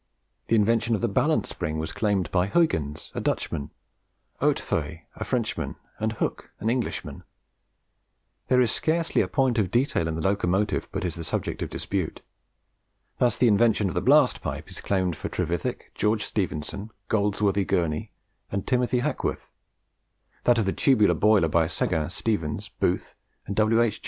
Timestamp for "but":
10.91-11.05